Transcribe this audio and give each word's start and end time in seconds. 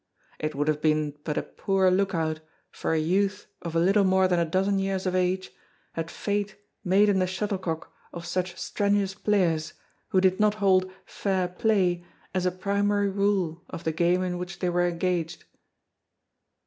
It 0.39 0.55
would 0.55 0.67
have 0.67 0.81
been 0.81 1.13
but 1.23 1.37
a 1.37 1.43
poor 1.43 1.91
look 1.91 2.15
out 2.15 2.39
for 2.71 2.93
a 2.93 2.97
youth 2.99 3.45
of 3.61 3.75
a 3.75 3.79
little 3.79 4.03
more 4.03 4.27
than 4.27 4.39
a 4.39 4.45
dozen 4.49 4.79
years 4.79 5.05
of 5.05 5.13
age 5.13 5.51
had 5.93 6.09
fate 6.09 6.55
made 6.83 7.07
him 7.07 7.19
the 7.19 7.27
shuttlecock 7.27 7.93
of 8.11 8.25
such 8.25 8.57
strenuous 8.57 9.13
players 9.13 9.73
who 10.09 10.19
did 10.19 10.39
not 10.39 10.55
hold 10.55 10.91
"fair 11.05 11.47
play" 11.47 12.03
as 12.33 12.47
a 12.47 12.51
primary 12.51 13.11
rule 13.11 13.63
of 13.69 13.83
the 13.83 13.91
game 13.91 14.23
in 14.23 14.39
which 14.39 14.57
they 14.57 14.69
were 14.69 14.87
engaged. 14.87 15.45